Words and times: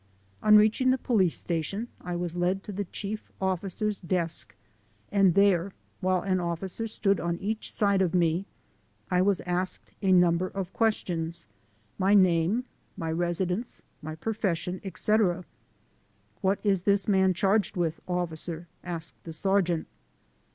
On 0.41 0.55
reaching 0.57 0.89
the 0.89 0.97
police 0.97 1.37
station, 1.37 1.87
I 2.03 2.15
was 2.15 2.35
led 2.35 2.63
to 2.63 2.71
the 2.71 2.85
chief 2.85 3.29
officer's 3.39 3.99
desk 3.99 4.55
and 5.11 5.35
there, 5.35 5.73
while 5.99 6.23
an 6.23 6.39
officer 6.39 6.87
stood 6.87 7.19
on 7.19 7.37
each 7.37 7.71
side 7.71 8.01
of 8.01 8.15
me, 8.15 8.47
I 9.11 9.21
was 9.21 9.41
asked 9.41 9.91
a 10.01 10.11
number 10.11 10.47
of 10.47 10.73
questions: 10.73 11.45
my 11.99 12.15
name, 12.15 12.63
my 12.97 13.11
residence, 13.11 13.83
my 14.01 14.15
profession, 14.15 14.81
etc. 14.83 15.45
"What 16.41 16.57
is 16.63 16.81
this 16.81 17.07
man 17.07 17.35
charged 17.35 17.77
with, 17.77 17.99
officer?" 18.07 18.67
asked 18.83 19.23
the 19.23 19.33
sergeant. 19.33 19.85